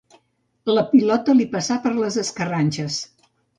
La 0.71 0.83
pilota 0.93 1.35
li 1.41 1.47
passà 1.53 1.79
per 1.85 1.93
les 2.01 2.19
escarranxes. 2.25 3.01